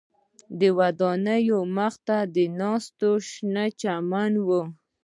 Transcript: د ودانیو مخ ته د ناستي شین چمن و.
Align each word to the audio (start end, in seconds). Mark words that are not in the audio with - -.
د 0.59 0.61
ودانیو 0.79 1.59
مخ 1.77 1.93
ته 2.07 2.17
د 2.35 2.37
ناستي 2.59 3.11
شین 3.29 3.55
چمن 3.81 4.33
و. 4.47 4.49